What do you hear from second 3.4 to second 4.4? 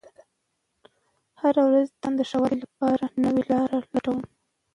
لارې لټوم